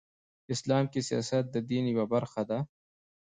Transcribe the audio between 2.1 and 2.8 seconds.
برخه ده.